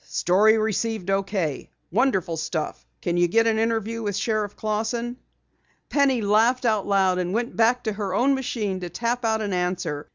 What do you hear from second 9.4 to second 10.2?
an answer.